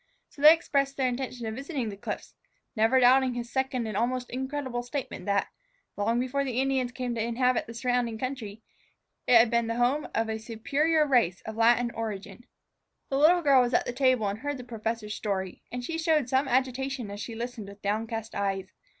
So 0.29 0.41
they 0.41 0.51
expressed 0.51 0.97
their 0.97 1.07
intention 1.07 1.45
of 1.45 1.53
visiting 1.53 1.89
the 1.89 1.95
cliffs, 1.95 2.33
never 2.75 2.99
doubting 2.99 3.35
his 3.35 3.51
second 3.53 3.85
and 3.85 3.95
almost 3.95 4.31
incredible 4.31 4.81
statement 4.81 5.27
that, 5.27 5.49
long 5.95 6.19
before 6.19 6.43
the 6.43 6.59
Indians 6.59 6.91
came 6.91 7.13
to 7.13 7.21
inhabit 7.21 7.67
the 7.67 7.75
surrounding 7.75 8.17
country, 8.17 8.63
it 9.27 9.37
had 9.37 9.51
been 9.51 9.67
the 9.67 9.75
home 9.75 10.07
of 10.15 10.27
a 10.27 10.39
superior 10.39 11.05
race 11.05 11.41
of 11.41 11.55
Latin 11.55 11.91
origin. 11.91 12.47
The 13.09 13.19
little 13.19 13.43
girl 13.43 13.61
was 13.61 13.75
at 13.75 13.85
the 13.85 13.93
table 13.93 14.27
and 14.27 14.39
heard 14.39 14.57
the 14.57 14.63
professor's 14.63 15.13
story; 15.13 15.61
and 15.71 15.83
she 15.83 15.99
showed 15.99 16.29
some 16.29 16.47
agitation 16.47 17.11
as 17.11 17.21
she 17.21 17.35
listened 17.35 17.69
with 17.69 17.83
downcast 17.83 18.33
eyes. 18.33 18.71